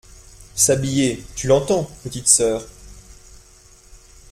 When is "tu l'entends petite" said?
1.35-2.27